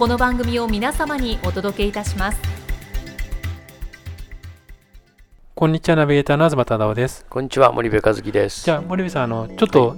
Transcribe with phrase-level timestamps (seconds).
[0.00, 2.40] この番組を皆様にお届けいたします。
[5.54, 7.26] こんにちはナビゲーターの東忠夫です。
[7.28, 8.64] こんにちは森部和樹です。
[8.64, 9.94] じゃあ森部さんあのちょっと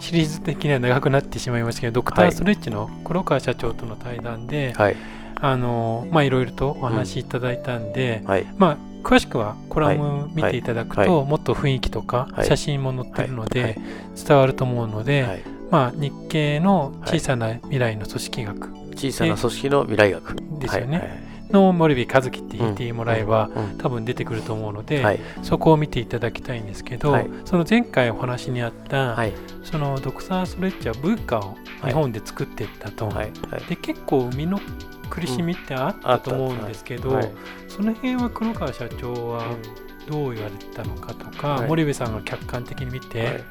[0.00, 4.96] シリーズ的には長くなってしまいましたけど、ドクターストレッチの黒川社長との対談で、はい。
[5.38, 8.46] あのまあいろいろとお話しいただいたんで、はい。
[8.56, 11.10] まあ詳しくはコラム見ていただくと、はい。
[11.10, 12.46] はもっと雰囲気とかはい。
[12.46, 13.78] 写真も載ってるので、はい。
[14.16, 15.42] 伝わると思うので、はい。
[15.70, 20.36] まあ日経の小さな未来の組織学小さな組織の未来学。
[20.58, 25.20] ですよね、はいの森部和樹って言ってもらえば、うん多分出てくると思うので、はい。
[25.42, 27.30] そこを見ていただきたいんですけど、はい。
[27.44, 29.32] その前回お話にあった、はい。
[29.62, 33.16] そのドクター・ストレッチは文化を日本で作っていったと、はい。
[33.50, 33.64] はい。
[33.68, 34.60] で結構生みの
[35.10, 37.30] 苦しみってあったと思うんですけど、はい。
[37.68, 39.44] その辺は黒川社長は
[40.08, 41.68] どう言われてたのかとか、はい。
[41.68, 43.42] 森部さんが客観的に見てはいはい。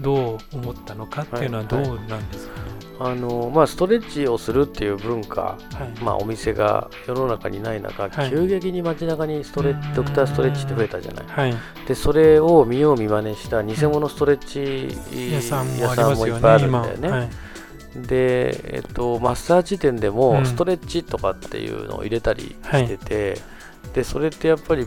[0.00, 2.54] どう思ったのかっていうのはどうなんですか？
[2.62, 2.64] ね。
[3.00, 6.00] あのまあストレッチをするっていう文化はい。
[6.02, 8.30] まあお店が世の中にない中、はい。
[8.30, 11.26] 急激に街中にストレドクターストレッチって増えたじゃない。
[11.26, 11.54] はい、
[11.86, 14.96] でそれを見よう見まねした偽物ストレッチ
[15.32, 15.66] 屋さん
[16.16, 17.30] もいっぱいあるんだよね、はい。
[17.96, 23.40] で、えっと、マッサージ店でうんもストレッチとかっていうのを入れたりしてて、
[23.92, 24.86] でそれってやっぱり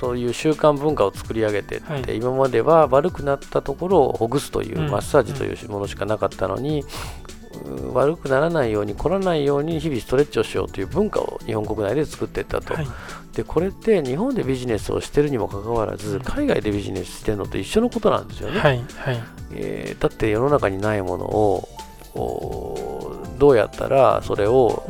[0.00, 2.16] そういう習慣文化を作り上げてって、はい。
[2.16, 4.90] 今までは悪くなったところをほぐすという、うん。
[4.90, 6.88] マッサージというものしかなかったのに、うん
[7.92, 12.86] 悪くならないように凝らないように日々ストレッチをしようという文化を日本国内で作っていったと、はい。
[13.34, 19.22] でこれって日本でビジネスをしてるにもかかわらず海外でビジネスしてるのと一緒のことなんですよね、はいはい。
[19.52, 21.68] えーだって世の中にないものを
[23.38, 24.84] どうやったらそれを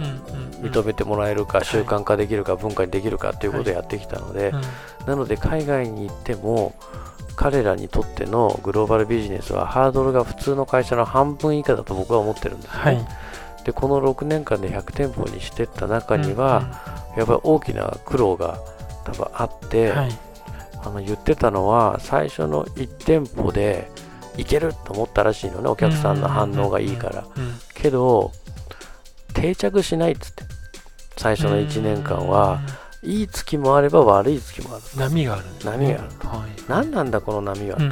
[0.61, 4.61] 認めてもらえるか、習慣化できるか、文化にできるかということをやってきたので、うん。
[5.07, 6.75] なので海外に行っても
[7.37, 13.07] 彼らにとってのグローバルビジネスはハードルが普通の会社の半分以下だと僕は思ってるんですね、はい。
[13.65, 18.59] でこの6年間で100店舗にしていった中には、やっぱり大きな苦労が
[19.05, 20.09] 多分あって、あ
[20.91, 23.91] の言ってたのは最初の1店舗で
[24.37, 27.25] いけると思ったらしいのねお客さんの反応がいいから。
[27.75, 28.33] けど
[29.33, 30.45] 定着しないっつって
[31.21, 32.61] 最初の1年間は
[33.03, 35.71] いい月もあれば悪い月もあるうん波があるんですね。
[35.73, 36.13] 波がある。
[36.19, 36.51] とはい。
[36.69, 37.89] 何なんだこの波は、うんう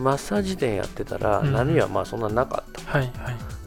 [0.00, 0.04] ん。
[0.04, 3.12] マッサージ店やってたらうん波はまあそんななかっはいはい。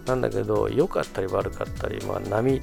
[0.06, 2.62] たなんだけど良かったり悪かったりまあ波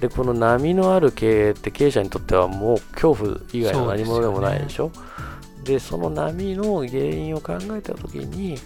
[0.00, 4.90] でこの波のある経営って経営者にとってはもう恐怖以外の何物でもないでしょ？
[5.64, 8.58] でその波の原因を考えた時に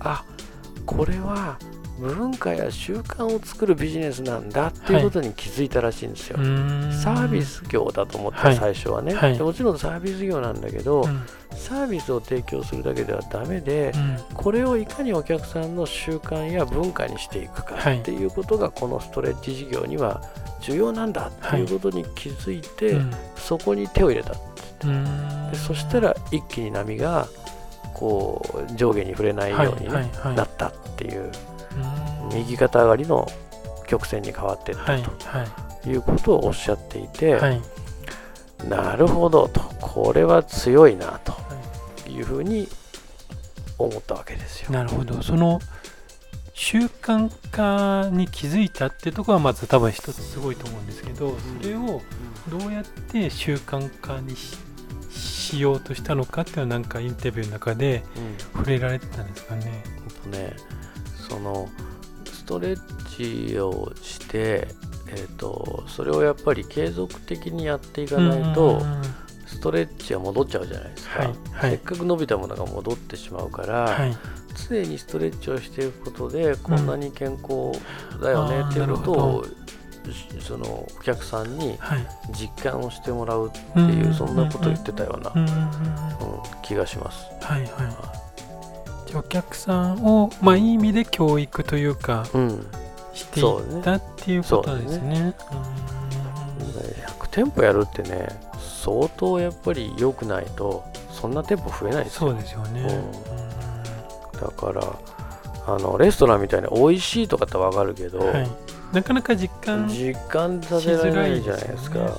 [0.00, 0.24] あ
[0.86, 1.58] これは
[1.98, 8.56] 文化や習慣を作るビジネスなんだっていうことに気づいたらしいんですよ、うーんサービス業だと思った、はい。
[8.56, 9.38] 最初はね、はい。
[9.38, 11.22] でもちろんサービス業なんだけど、うん。
[11.56, 14.18] サービスを提供するだけではダメで、うん。
[14.34, 18.00] これをいかにお客さんの習慣や文化にしていくかはい。
[18.00, 20.22] っていうことがこのストレッチ事業には
[20.60, 23.12] 重要なんだっていうことに気づいて、うん。
[23.36, 24.34] そこに手を入れた
[25.52, 27.26] でそしたら一気に波が
[27.94, 29.88] こう上下に触れないように
[30.36, 31.30] なったっていう
[32.34, 33.30] 右肩上がりの
[33.86, 35.44] 曲線に変わっていったはいとは
[35.84, 35.88] い。
[35.90, 37.60] いうことをおっしゃっていて、はい。
[38.68, 41.34] なるほどとこれは強いなと
[42.08, 42.20] い。
[42.20, 42.68] うふうに
[43.78, 44.70] 思ったわけですよ。
[44.70, 45.22] なるほど。
[45.22, 45.60] その
[46.54, 52.00] 習慣化に気づいたってところはまず多分一つすごいと思うんですけどそれを
[52.48, 54.56] どうやって習慣化にし
[55.10, 58.38] しようとしたのかっていうのはなんかインタビューの中でうん。
[58.38, 59.82] 触れられてたんですかね。
[60.22, 60.56] ほんとね
[61.28, 61.68] その
[62.44, 64.68] ストレッチをして、
[65.08, 69.02] えー、とそれをやっぱり継続的にやっていかないと、うん
[69.46, 71.70] ストレッチは戻っちゃうじゃないですか、はいはい。
[71.70, 74.16] せっかく伸びたものが戻ってしまうから、はい。
[74.68, 77.72] 常にストレッチをしていくことでこんなに健康
[78.20, 79.44] だよねうんっていうことを
[80.40, 82.06] そのお客さんにはい。
[82.32, 85.48] 実感をしてもらうっていう、そんなことを言ってたような、うん
[86.62, 87.26] 気がします。
[87.40, 87.66] はいは
[88.20, 88.23] い
[89.16, 92.66] お客さんをまあいい意味で教育というかうん、
[93.12, 95.34] していったっていうことですね。
[97.20, 98.28] 100店舗やるってね
[98.58, 102.20] 相当やっぱり良くないとそんな店舗増えないですよ。
[102.20, 103.04] そうですよね。
[104.40, 104.82] だから
[105.66, 108.50] あのレストランみたいに美味しいとかってわかるけど、うんはい。
[108.92, 112.18] なかなか実感実感させられないじゃないですか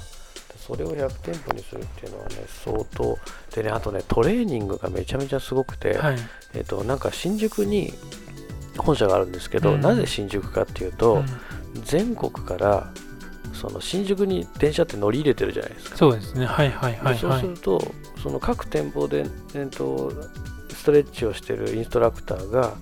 [0.65, 3.17] それを100店舗にするっていうのはね相当
[3.53, 6.17] でねあとねトレーニングがめちゃめちゃすごくて、はい。
[6.55, 7.93] えっとなんか新宿に
[8.77, 9.81] 本社があるんですけど、うん。
[9.81, 11.23] なぜ新宿かっていうと、
[11.83, 12.91] 全国から
[13.53, 16.45] その新宿に電車って乗り入れてるじゃないですか、そうですね。
[16.45, 20.11] はいはいはいでそうはいするとその各店舗で、えっと
[20.69, 22.75] ストレッチをしてるインストラクターが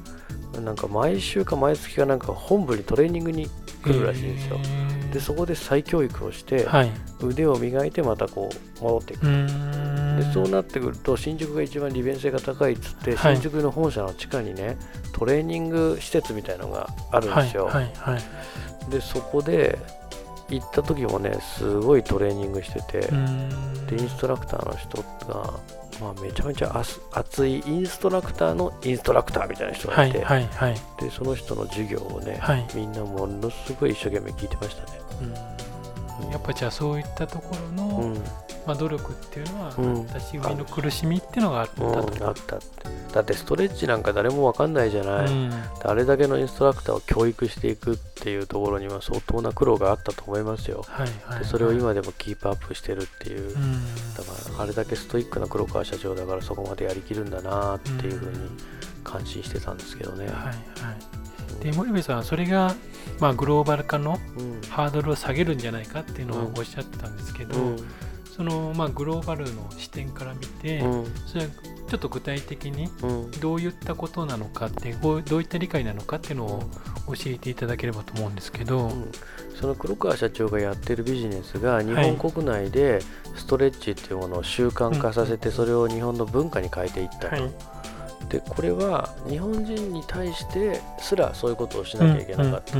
[0.61, 3.49] なんか毎週か毎月かなんか本部にトレーニングに
[3.83, 4.57] 来るらしいんですよ。
[4.57, 6.91] へーでそこで再教育をして、はい。
[7.21, 8.49] 腕を磨いてまたこ
[8.81, 13.35] う戻っていくでそうなってくると新宿が一番利便性が高いっつって、はい。
[13.35, 14.77] 新宿の本社の地下にね
[15.13, 17.69] トレーニング施設みたいのがあるんですよ、
[18.89, 19.77] でそこで
[20.49, 23.07] 行った時もねすごいトレーニングしてて、
[23.87, 25.01] でインストラクターの人
[25.31, 25.53] が、
[26.01, 30.75] まあ、めちゃめちゃ熱熱いインストラクターのインストラクターみたいな人がて、はいいはいはい。
[30.99, 32.67] でその人の授業をね、はい。
[32.73, 34.99] みんなものすごい一生懸命聞いてましたね。
[36.21, 36.31] うん。
[36.31, 38.23] やっぱじゃあそういったところの、うん
[38.65, 40.05] まあ、努力っていうのは、うん。
[40.05, 42.55] 私上の苦しみっていうのがあったと、うん、あった。
[42.57, 42.65] って
[43.13, 45.51] だってストレッチなんか誰もわかんないじゃない、うん。
[45.83, 50.83] あれだけのインストラクターを教育していくっていうところには相当な苦労があったと思いますよ。
[50.87, 53.73] はいはいでそれを今でもキープアップしてるっていう、うん。
[54.15, 58.37] だからあれだけストイックな黒川社長だからそこまでやりきるんだなっていうふうに
[59.03, 60.25] 感心してたんですけどね。
[60.27, 60.53] はいはい。
[61.63, 62.75] で森部さんはそれが、
[63.19, 64.61] まあ、グローバル化のうん。
[64.69, 67.77] ハードルを下げるんじゃないかっていうのをうんおっしゃってたんですけど、うん
[68.35, 71.05] その、まあ、グローバルの視点から見て、うん。
[71.27, 71.49] それは
[71.87, 73.31] ちょっと具体的にうん。
[73.31, 76.63] どういったことなのかってどういった理解なのかっていうのを
[77.07, 79.11] 教えていただければと思うんですけど、うん。
[79.59, 82.99] その黒川社長がやってるビジネスが日本国内で
[83.35, 87.51] ストレッチっていうものを習慣化させてそれを日本の文化に変えていったと、はい。
[88.29, 92.77] でこれは日本人に対してすらそういうことをしなきゃいけなかった、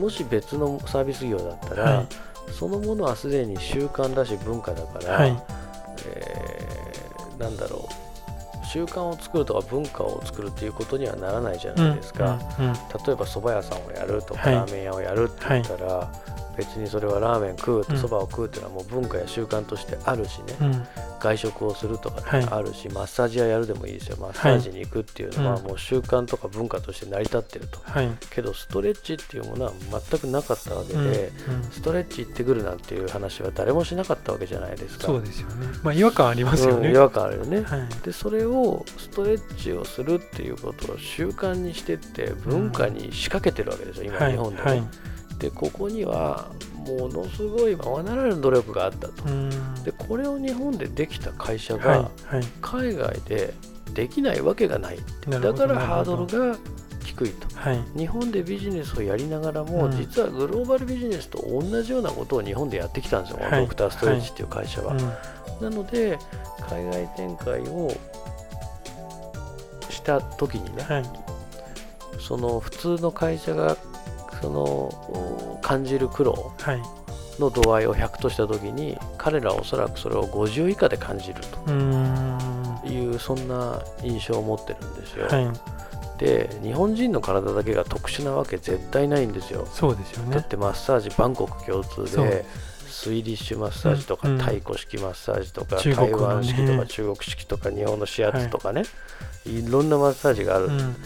[0.00, 2.06] もし別のサービス業だったら、はい
[2.52, 5.42] そのものはすでに習慣だし文化だから、はい。
[6.06, 8.66] えーなんだろう。
[8.66, 14.54] 習慣を作るとか文化を作るっていうことにはならないじゃないですか、うんうん例えば蕎麦屋さんをやるとか、はい。
[14.54, 16.10] ラーメン屋をやるって言ったら、
[16.56, 17.98] 別にそれはラーメン食うってうん。
[17.98, 20.86] 蕎麦を食うっていうのはもう文化や習慣としてあるしね、うん。
[21.20, 24.16] 外食をするとかあるし、マッサージ屋やるでもいいですよ。
[24.18, 25.64] マッサージに行くっていうのはうん。
[25.64, 28.08] もう習慣とか文化として成り立ってると、はい。
[28.30, 29.72] けどストレッチっていうものは
[30.08, 31.02] 全くなかったわけで、う
[31.52, 31.54] ん。
[31.56, 31.62] うん。
[31.70, 35.06] ストレッチ行ってくるなんていう話は誰もしなかったわけじゃないですか。
[35.06, 35.66] そうですよね。
[35.82, 37.88] まあ違和感ありますよね、うん違和感あるよね、はい。
[38.04, 44.32] でそれをストレッチをするっていうことを習慣にしてって文化に仕掛けてるわけですよ、今はい。
[44.32, 44.82] 日本でね、はい
[45.38, 46.48] でここには
[46.86, 49.24] ものすごいままならぬ努力があったと。
[49.26, 49.50] うん。
[49.84, 51.92] でこれを日本でできた会社はいが
[52.26, 52.44] はい。
[52.60, 53.52] 海外で
[53.92, 55.30] できないわけがないって。
[55.30, 56.56] なるほどだからハードルが
[57.04, 57.56] 低いと。
[57.56, 57.84] はい。
[57.96, 63.62] 日本でビジネスをやりながらも、うん実はグローバルビジネスと同じようなことを日本でやってきたんですよ、はい。
[63.62, 65.12] ドクターストレッチっていう会社は、うん
[65.60, 66.18] なので
[66.68, 67.90] 海外展開を
[69.88, 71.04] した時にね、はい。
[72.20, 73.76] その普通の会社が
[74.46, 76.82] そのお感じる苦労はい。
[77.40, 81.70] の度合いを100とした時に彼らはおそらくそれを50以下で感じると
[82.88, 86.18] いうそんな印象を持ってるんですよ、はい。
[86.18, 89.66] で日本人の体だけが特殊なわけ絶対ないんですよ。
[89.66, 90.36] そうですよね。
[90.36, 92.46] だってマッサージバンコク共通で
[92.88, 94.40] スイディッシュマッサージとか、うんうん。
[94.40, 95.94] 太鼓式マッサージとか、ね。
[95.94, 98.84] 台湾式とか中国式とか日本の指圧とかね、
[99.44, 100.96] い、ろんなマッサージがある、っうん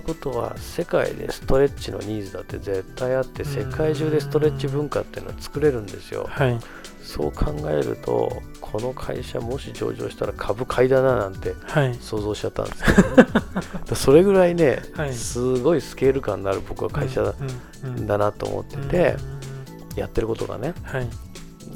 [0.00, 3.50] ことは世界でストレッチのニーズだって絶対あってうん。
[3.50, 6.26] 世界中でストレッチ文化っていうのは作れるんですよ。
[6.30, 6.58] はい。
[7.02, 11.94] そう考えるとこの会社もし上場したら株買いだななんてはい。
[11.94, 13.26] 想像しちゃったんですけど、ね、
[13.96, 15.14] それぐらいね、はい。
[15.14, 19.16] すごいスケール感のある僕は会社だ,、なと思ってて、
[19.96, 20.74] やってることがね。
[20.82, 21.08] はい。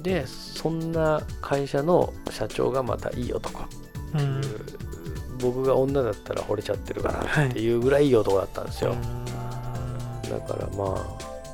[0.02, 4.91] でそんな会社の社長がまたいい男うっていうん
[5.42, 7.74] 僕が女だったら惚れちゃってるかなはいってい。
[7.74, 8.94] うぐらいいい男だったんですよ、
[10.30, 11.04] だからまあ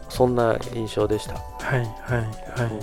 [0.08, 2.18] そんな印象でした、はいはい
[2.60, 2.72] はい。
[2.72, 2.80] うん。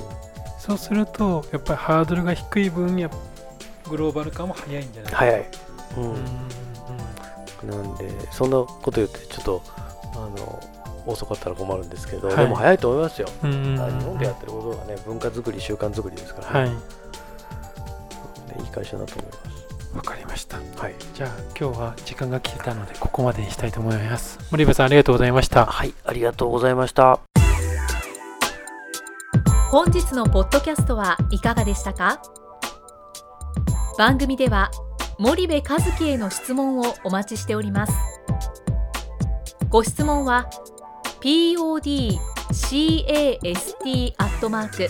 [0.59, 3.09] そうするとやっぱりハードルが低い分や
[3.89, 5.45] グローバル化も早いんじゃない早い、
[5.97, 6.15] ううんん
[7.69, 9.61] なんでそんなこと言ってちょっと
[10.15, 10.59] あの
[11.05, 12.37] 遅かったら困るんですけど、はい。
[12.37, 16.69] でも早いと思いますよ、日本でやってることがね文化作り習慣作りですから、はい。
[16.69, 16.75] ね
[18.59, 19.54] いい会社だと思いま
[19.95, 20.57] わかりました。
[20.57, 24.39] すはい、じゃあ今日は時間が来てたのでここまでにしたいと思います。
[24.51, 25.65] 森部さんありがとうございました。
[25.65, 27.19] はい、ありがとうございました。
[29.71, 32.21] 本日のポッドキャストはいかがでしたか？
[33.97, 34.69] 番組では
[35.17, 37.93] 森部和樹への質問をお待ちしております。
[39.69, 40.49] ご質問は
[41.21, 42.33] podcast
[44.17, 44.89] アットマーク